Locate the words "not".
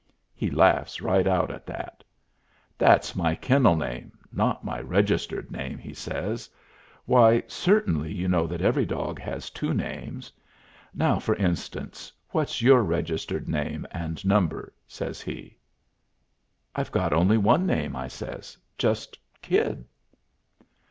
4.33-4.63